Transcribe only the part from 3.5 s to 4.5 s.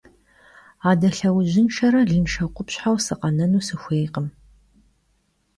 sıxuêykhım.